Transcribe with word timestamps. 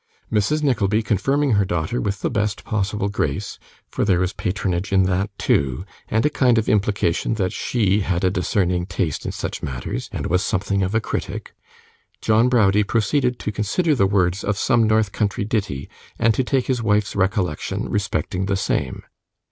Mrs. 0.33 0.63
Nickleby 0.63 1.03
confirming 1.03 1.51
her 1.51 1.63
daughter 1.63 2.01
with 2.01 2.21
the 2.21 2.31
best 2.31 2.63
possible 2.63 3.07
grace 3.07 3.59
for 3.87 4.03
there 4.03 4.19
was 4.19 4.33
patronage 4.33 4.91
in 4.91 5.03
that 5.03 5.29
too, 5.37 5.85
and 6.07 6.25
a 6.25 6.29
kind 6.31 6.57
of 6.57 6.67
implication 6.67 7.35
that 7.35 7.53
she 7.53 7.99
had 7.99 8.23
a 8.23 8.31
discerning 8.31 8.87
taste 8.87 9.27
in 9.27 9.31
such 9.31 9.61
matters, 9.61 10.09
and 10.11 10.25
was 10.25 10.43
something 10.43 10.81
of 10.81 10.95
a 10.95 11.01
critic 11.01 11.53
John 12.19 12.49
Browdie 12.49 12.81
proceeded 12.83 13.37
to 13.41 13.51
consider 13.51 13.93
the 13.93 14.07
words 14.07 14.43
of 14.43 14.57
some 14.57 14.87
north 14.87 15.11
country 15.11 15.45
ditty, 15.45 15.87
and 16.17 16.33
to 16.33 16.43
take 16.43 16.65
his 16.65 16.81
wife's 16.81 17.15
recollection 17.15 17.87
respecting 17.87 18.47
the 18.47 18.57
same. 18.57 19.03